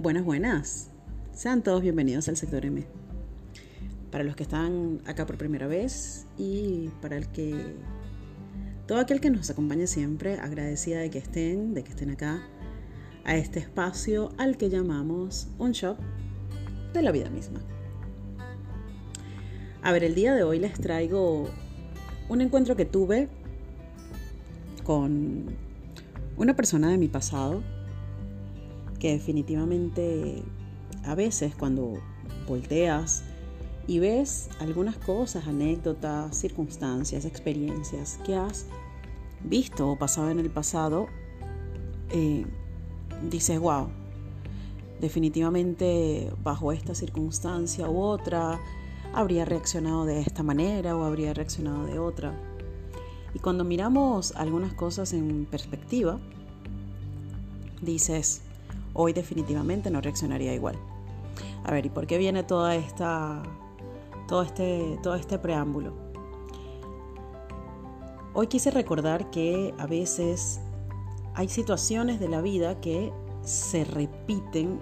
Buenas, 0.00 0.24
buenas. 0.24 0.88
Sean 1.34 1.62
todos 1.62 1.82
bienvenidos 1.82 2.26
al 2.30 2.36
sector 2.38 2.64
M. 2.64 2.86
Para 4.10 4.24
los 4.24 4.34
que 4.34 4.44
están 4.44 5.02
acá 5.04 5.26
por 5.26 5.36
primera 5.36 5.66
vez 5.66 6.24
y 6.38 6.88
para 7.02 7.18
el 7.18 7.28
que 7.28 7.74
todo 8.86 8.96
aquel 8.96 9.20
que 9.20 9.28
nos 9.28 9.50
acompañe 9.50 9.86
siempre, 9.86 10.40
agradecida 10.40 11.00
de 11.00 11.10
que 11.10 11.18
estén, 11.18 11.74
de 11.74 11.84
que 11.84 11.90
estén 11.90 12.08
acá, 12.08 12.40
a 13.24 13.36
este 13.36 13.58
espacio 13.58 14.32
al 14.38 14.56
que 14.56 14.70
llamamos 14.70 15.48
un 15.58 15.72
shop 15.72 15.98
de 16.94 17.02
la 17.02 17.12
vida 17.12 17.28
misma. 17.28 17.60
A 19.82 19.92
ver, 19.92 20.02
el 20.02 20.14
día 20.14 20.34
de 20.34 20.44
hoy 20.44 20.60
les 20.60 20.80
traigo 20.80 21.50
un 22.30 22.40
encuentro 22.40 22.74
que 22.74 22.86
tuve 22.86 23.28
con 24.82 25.44
una 26.38 26.56
persona 26.56 26.88
de 26.88 26.96
mi 26.96 27.08
pasado 27.08 27.62
que 29.00 29.12
definitivamente 29.12 30.44
a 31.04 31.16
veces 31.16 31.56
cuando 31.56 31.98
volteas 32.46 33.24
y 33.86 33.98
ves 33.98 34.50
algunas 34.60 34.96
cosas, 34.96 35.48
anécdotas, 35.48 36.36
circunstancias, 36.36 37.24
experiencias 37.24 38.20
que 38.24 38.36
has 38.36 38.66
visto 39.42 39.90
o 39.90 39.96
pasado 39.96 40.30
en 40.30 40.38
el 40.38 40.50
pasado, 40.50 41.08
eh, 42.10 42.46
dices, 43.28 43.58
wow, 43.58 43.88
definitivamente 45.00 46.30
bajo 46.42 46.70
esta 46.72 46.94
circunstancia 46.94 47.88
u 47.88 47.98
otra, 48.00 48.60
habría 49.12 49.44
reaccionado 49.44 50.04
de 50.04 50.20
esta 50.20 50.42
manera 50.42 50.96
o 50.96 51.04
habría 51.04 51.34
reaccionado 51.34 51.86
de 51.86 51.98
otra. 51.98 52.38
Y 53.34 53.38
cuando 53.38 53.64
miramos 53.64 54.32
algunas 54.36 54.74
cosas 54.74 55.12
en 55.14 55.46
perspectiva, 55.46 56.20
dices, 57.80 58.42
hoy 58.94 59.12
definitivamente 59.12 59.90
no 59.90 60.00
reaccionaría 60.00 60.54
igual. 60.54 60.76
A 61.64 61.70
ver, 61.70 61.86
¿y 61.86 61.90
por 61.90 62.06
qué 62.06 62.18
viene 62.18 62.42
toda 62.42 62.74
esta, 62.74 63.42
todo, 64.28 64.42
este, 64.42 64.98
todo 65.02 65.14
este 65.14 65.38
preámbulo? 65.38 65.92
Hoy 68.32 68.46
quise 68.46 68.70
recordar 68.70 69.30
que 69.30 69.74
a 69.78 69.86
veces 69.86 70.60
hay 71.34 71.48
situaciones 71.48 72.20
de 72.20 72.28
la 72.28 72.40
vida 72.40 72.80
que 72.80 73.12
se 73.42 73.84
repiten 73.84 74.78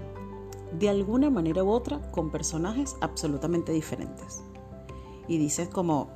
de 0.78 0.88
alguna 0.88 1.30
manera 1.30 1.64
u 1.64 1.70
otra 1.70 2.00
con 2.10 2.30
personajes 2.30 2.96
absolutamente 3.00 3.72
diferentes. 3.72 4.42
Y 5.26 5.38
dices 5.38 5.68
como, 5.68 6.08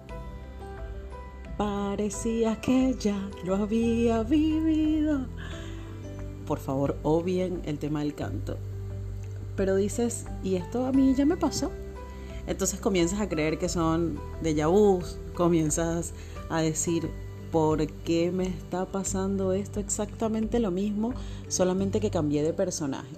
parecía 1.57 2.61
que 2.61 2.95
ya 2.99 3.31
lo 3.45 3.57
había 3.57 4.23
vivido 4.23 5.27
por 6.53 6.61
favor 6.61 6.99
obvien 7.03 7.63
el 7.65 7.79
tema 7.79 8.01
del 8.01 8.15
canto. 8.15 8.59
Pero 9.57 9.75
dices, 9.75 10.27
¿y 10.45 10.57
esto 10.57 10.85
a 10.85 10.93
mí 10.93 11.15
ya 11.15 11.25
me 11.25 11.39
pasó? 11.39 11.71
Entonces 12.47 12.79
comienzas 12.79 13.23
a 13.23 13.29
creer 13.31 13.59
que 13.59 13.71
son 13.71 14.21
de 14.43 14.63
vus, 14.67 15.19
comienzas 15.33 16.13
a 16.51 16.61
decir, 16.61 17.09
¿por 17.51 17.87
qué 17.87 18.31
me 18.33 18.49
está 18.49 18.85
pasando 18.85 19.55
esto 19.55 19.81
exactamente 19.81 20.61
lo 20.61 20.71
mismo, 20.71 21.15
solamente 21.49 22.01
que 22.01 22.11
cambié 22.11 22.43
de 22.43 22.53
personaje? 22.53 23.17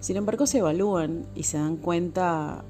Sin 0.00 0.16
embargo, 0.16 0.46
se 0.46 0.60
evalúan 0.60 1.26
y 1.34 1.42
se 1.42 1.58
dan 1.58 1.76
cuenta 1.76 2.64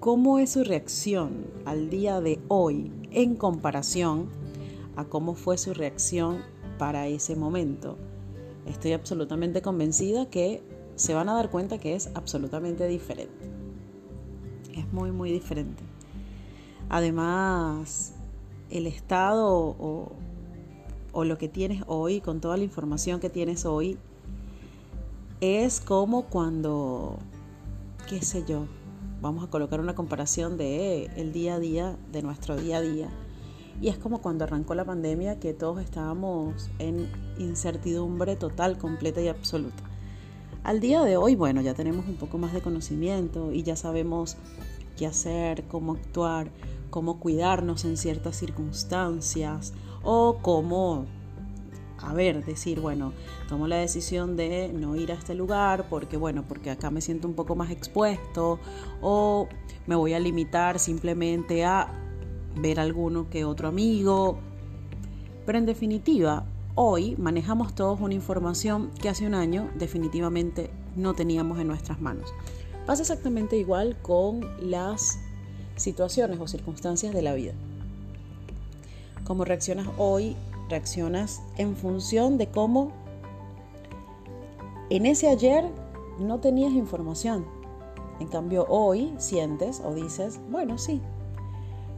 cómo 0.00 0.38
es 0.38 0.50
su 0.50 0.64
reacción 0.64 1.46
al 1.64 1.88
día 1.88 2.20
de 2.20 2.40
hoy 2.48 2.92
en 3.10 3.36
comparación 3.36 4.28
a 4.96 5.06
cómo 5.06 5.34
fue 5.34 5.56
su 5.56 5.72
reacción 5.72 6.59
para 6.80 7.06
ese 7.08 7.36
momento. 7.36 7.98
Estoy 8.64 8.92
absolutamente 8.92 9.60
convencida 9.60 10.30
que 10.30 10.62
se 10.96 11.12
van 11.12 11.28
a 11.28 11.34
dar 11.34 11.50
cuenta 11.50 11.76
que 11.76 11.94
es 11.94 12.08
absolutamente 12.14 12.88
diferente. 12.88 13.50
Es 14.74 14.90
muy, 14.90 15.12
muy 15.12 15.30
diferente. 15.30 15.82
Además, 16.88 18.14
el 18.70 18.86
estado 18.86 19.76
o, 21.12 21.24
lo 21.24 21.36
que 21.36 21.50
tienes 21.50 21.82
hoy, 21.86 22.22
con 22.22 22.40
toda 22.40 22.56
la 22.56 22.64
información 22.64 23.20
que 23.20 23.28
tienes 23.28 23.66
hoy, 23.66 23.98
es 25.42 25.82
como 25.82 26.30
cuando, 26.30 27.18
qué 28.08 28.22
sé 28.22 28.42
yo, 28.48 28.64
vamos 29.20 29.44
a 29.44 29.50
colocar 29.50 29.80
una 29.80 29.94
comparación 29.94 30.56
de 30.56 31.10
el 31.16 31.34
día 31.34 31.56
a 31.56 31.58
día, 31.58 31.98
de 32.10 32.22
nuestro 32.22 32.56
día 32.56 32.78
a 32.78 32.80
día 32.80 33.10
y 33.80 33.88
es 33.88 33.96
como 33.96 34.20
cuando 34.20 34.44
arrancó 34.44 34.74
la 34.74 34.84
pandemia 34.84 35.40
que 35.40 35.54
todos 35.54 35.80
estábamos 35.80 36.70
en 36.78 37.10
incertidumbre 37.38 38.36
total, 38.36 38.76
completa 38.76 39.20
y 39.20 39.28
absoluta. 39.28 39.82
Al 40.62 40.80
día 40.80 41.02
de 41.02 41.16
hoy, 41.16 41.34
bueno, 41.34 41.62
ya 41.62 41.72
tenemos 41.72 42.06
un 42.06 42.16
poco 42.16 42.36
más 42.36 42.52
de 42.52 42.60
conocimiento 42.60 43.52
y 43.52 43.62
ya 43.62 43.76
sabemos 43.76 44.36
qué 44.98 45.06
hacer, 45.06 45.64
cómo 45.64 45.94
actuar, 45.94 46.50
cómo 46.90 47.18
cuidarnos 47.18 47.86
en 47.86 47.96
ciertas 47.96 48.36
circunstancias 48.36 49.72
o 50.02 50.38
cómo, 50.42 51.06
a 51.96 52.12
ver, 52.12 52.44
decir, 52.44 52.80
bueno, 52.80 53.14
tomo 53.48 53.66
la 53.66 53.76
decisión 53.76 54.36
de 54.36 54.70
no 54.74 54.96
ir 54.96 55.12
a 55.12 55.14
este 55.14 55.34
lugar 55.34 55.86
porque, 55.88 56.18
bueno, 56.18 56.44
porque 56.46 56.70
acá 56.70 56.90
me 56.90 57.00
siento 57.00 57.26
un 57.26 57.34
poco 57.34 57.56
más 57.56 57.70
expuesto 57.70 58.58
o 59.00 59.48
me 59.86 59.94
voy 59.94 60.12
a 60.12 60.18
limitar 60.18 60.78
simplemente 60.78 61.64
a 61.64 62.09
ver 62.56 62.80
alguno 62.80 63.28
que 63.30 63.44
otro 63.44 63.68
amigo. 63.68 64.38
Pero 65.46 65.58
en 65.58 65.66
definitiva, 65.66 66.44
hoy 66.74 67.16
manejamos 67.16 67.74
todos 67.74 68.00
una 68.00 68.14
información 68.14 68.90
que 69.00 69.08
hace 69.08 69.26
un 69.26 69.34
año 69.34 69.70
definitivamente 69.76 70.70
no 70.96 71.14
teníamos 71.14 71.58
en 71.58 71.68
nuestras 71.68 72.00
manos. 72.00 72.32
Pasa 72.86 73.02
exactamente 73.02 73.56
igual 73.56 73.96
con 74.02 74.40
las 74.60 75.18
situaciones 75.76 76.38
o 76.40 76.46
circunstancias 76.46 77.14
de 77.14 77.22
la 77.22 77.34
vida. 77.34 77.52
Cómo 79.24 79.44
reaccionas 79.44 79.88
hoy, 79.96 80.36
reaccionas 80.68 81.42
en 81.56 81.76
función 81.76 82.36
de 82.36 82.48
cómo 82.48 82.92
en 84.90 85.06
ese 85.06 85.28
ayer 85.28 85.64
no 86.18 86.40
tenías 86.40 86.72
información. 86.72 87.46
En 88.18 88.28
cambio, 88.28 88.66
hoy 88.68 89.14
sientes 89.18 89.80
o 89.84 89.94
dices, 89.94 90.40
bueno, 90.50 90.76
sí, 90.76 91.00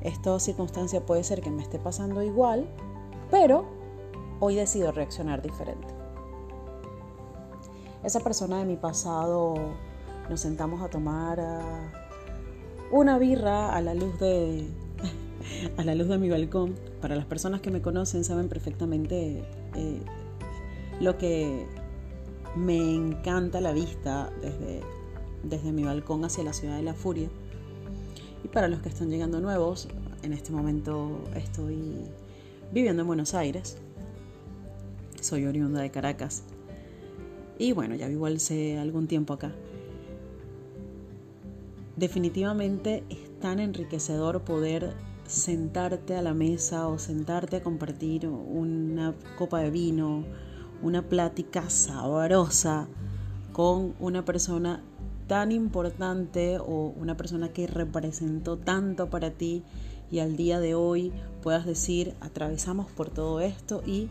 esta 0.04 0.38
circunstancia 0.40 1.04
puede 1.04 1.24
ser 1.24 1.40
que 1.40 1.50
me 1.50 1.62
esté 1.62 1.78
pasando 1.78 2.22
igual, 2.22 2.66
pero 3.30 3.64
hoy 4.40 4.56
decido 4.56 4.92
reaccionar 4.92 5.42
diferente. 5.42 5.88
Esa 8.02 8.20
persona 8.20 8.58
de 8.58 8.64
mi 8.64 8.76
pasado 8.76 9.54
nos 10.28 10.40
sentamos 10.40 10.82
a 10.82 10.88
tomar 10.88 11.38
ah, 11.40 11.92
una 12.90 13.18
birra 13.18 13.74
a 13.74 13.80
la 13.80 13.94
luz 13.94 14.18
de 14.18 14.66
a 15.76 15.84
la 15.84 15.94
luz 15.94 16.08
de 16.08 16.18
mi 16.18 16.28
balcón. 16.28 16.74
Para 17.00 17.14
las 17.14 17.26
personas 17.26 17.60
que 17.60 17.70
me 17.70 17.80
conocen 17.80 18.24
saben 18.24 18.48
perfectamente 18.48 19.44
eh, 19.76 20.02
lo 21.00 21.16
que 21.18 21.66
me 22.56 22.94
encanta 22.94 23.60
la 23.60 23.72
vista 23.72 24.30
desde, 24.40 24.80
desde 25.44 25.72
mi 25.72 25.84
balcón 25.84 26.24
hacia 26.24 26.42
la 26.42 26.52
ciudad 26.52 26.76
de 26.76 26.82
la 26.82 26.94
furia. 26.94 27.28
Y 28.44 28.48
para 28.48 28.68
los 28.68 28.80
que 28.80 28.88
están 28.88 29.10
llegando 29.10 29.40
nuevos, 29.40 29.88
en 30.22 30.32
este 30.32 30.52
momento 30.52 31.20
estoy 31.34 32.06
viviendo 32.72 33.02
en 33.02 33.06
Buenos 33.06 33.34
Aires. 33.34 33.78
Soy 35.20 35.46
oriunda 35.46 35.80
de 35.80 35.90
Caracas. 35.90 36.44
Y 37.58 37.72
bueno, 37.72 37.94
ya 37.94 38.08
vivo 38.08 38.26
hace 38.26 38.78
algún 38.78 39.06
tiempo 39.06 39.34
acá. 39.34 39.52
Definitivamente 41.96 43.04
es 43.10 43.38
tan 43.38 43.60
enriquecedor 43.60 44.42
poder 44.42 44.94
sentarte 45.26 46.16
a 46.16 46.22
la 46.22 46.34
mesa 46.34 46.88
o 46.88 46.98
sentarte 46.98 47.56
a 47.56 47.62
compartir 47.62 48.26
una 48.26 49.14
copa 49.38 49.60
de 49.60 49.70
vino, 49.70 50.24
una 50.82 51.02
plática 51.02 51.70
sabrosa 51.70 52.88
con 53.52 53.94
una 54.00 54.24
persona 54.24 54.82
tan 55.32 55.50
importante 55.50 56.58
o 56.58 56.92
una 56.94 57.16
persona 57.16 57.54
que 57.54 57.66
representó 57.66 58.58
tanto 58.58 59.08
para 59.08 59.30
ti 59.30 59.62
y 60.10 60.18
al 60.18 60.36
día 60.36 60.60
de 60.60 60.74
hoy 60.74 61.10
puedas 61.42 61.64
decir, 61.64 62.14
atravesamos 62.20 62.90
por 62.90 63.08
todo 63.08 63.40
esto 63.40 63.82
y 63.86 64.10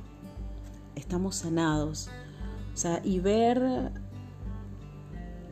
estamos 0.96 1.36
sanados. 1.36 2.10
O 2.74 2.78
sea, 2.78 3.02
y 3.04 3.20
ver 3.20 3.92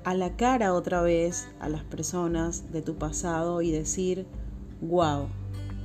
a 0.04 0.14
la 0.16 0.36
cara 0.38 0.74
otra 0.74 1.04
vez 1.04 1.48
a 1.60 1.70
las 1.70 1.84
personas 1.84 2.72
de 2.72 2.82
tu 2.82 2.96
pasado 2.96 3.62
y 3.62 3.70
decir, 3.70 4.26
wow, 4.82 5.28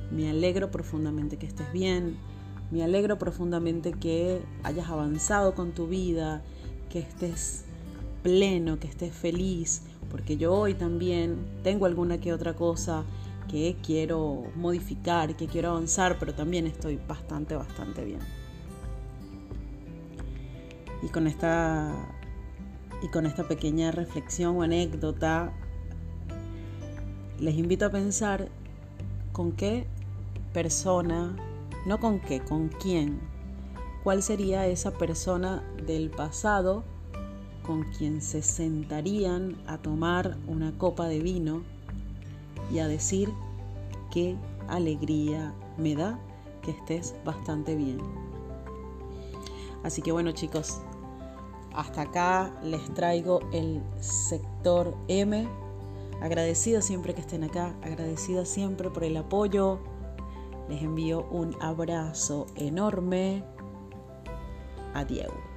me 0.09 0.31
alegro 0.31 0.71
profundamente 0.71 1.37
que 1.37 1.45
estés 1.45 1.71
bien, 1.73 2.17
me 2.71 2.83
alegro 2.83 3.19
profundamente 3.19 3.91
que 3.91 4.41
hayas 4.63 4.89
avanzado 4.89 5.53
con 5.53 5.73
tu 5.73 5.85
vida, 5.85 6.41
que 6.89 6.97
estés 6.97 7.65
pleno, 8.25 8.79
que 8.79 8.87
estés 8.87 9.13
feliz, 9.13 9.83
porque 10.09 10.35
yo 10.35 10.51
hoy 10.51 10.73
también 10.73 11.37
tengo 11.63 11.85
alguna 11.85 12.17
que 12.19 12.33
otra 12.33 12.55
cosa 12.55 13.03
que 13.47 13.75
quiero 13.85 14.45
modificar, 14.55 15.35
que 15.35 15.45
quiero 15.45 15.69
avanzar, 15.69 16.17
pero 16.19 16.33
también 16.33 16.65
estoy 16.65 16.99
bastante, 17.07 17.55
bastante 17.55 18.03
bien. 18.03 18.21
Y 21.03 21.09
con 21.09 21.27
esta 21.27 21.93
Y 23.03 23.09
con 23.09 23.27
esta 23.27 23.43
pequeña 23.47 23.91
reflexión 23.91 24.57
o 24.57 24.63
anécdota, 24.63 25.53
les 27.39 27.55
invito 27.55 27.85
a 27.85 27.91
pensar 27.91 28.49
con 29.33 29.51
qué 29.51 29.85
persona, 30.51 31.35
no 31.85 31.99
con 31.99 32.19
qué, 32.19 32.39
con 32.39 32.69
quién, 32.69 33.19
cuál 34.03 34.23
sería 34.23 34.65
esa 34.65 34.91
persona 34.97 35.61
del 35.85 36.09
pasado 36.09 36.83
con 37.65 37.83
quien 37.83 38.21
se 38.21 38.41
sentarían 38.41 39.57
a 39.67 39.77
tomar 39.77 40.37
una 40.47 40.77
copa 40.77 41.07
de 41.07 41.19
vino 41.19 41.63
y 42.71 42.79
a 42.79 42.87
decir 42.87 43.31
qué 44.11 44.35
alegría 44.67 45.53
me 45.77 45.95
da 45.95 46.19
que 46.61 46.71
estés 46.71 47.15
bastante 47.23 47.75
bien. 47.75 47.97
Así 49.83 50.01
que 50.01 50.11
bueno 50.11 50.31
chicos, 50.31 50.81
hasta 51.73 52.03
acá 52.03 52.51
les 52.63 52.83
traigo 52.93 53.41
el 53.51 53.81
sector 53.99 54.95
M. 55.07 55.47
Agradecida 56.21 56.81
siempre 56.81 57.13
que 57.13 57.21
estén 57.21 57.43
acá, 57.43 57.75
agradecida 57.83 58.45
siempre 58.45 58.89
por 58.89 59.03
el 59.03 59.17
apoyo. 59.17 59.79
Les 60.69 60.81
envío 60.81 61.27
un 61.29 61.55
abrazo 61.61 62.47
enorme. 62.55 63.43
Adiós. 64.93 65.54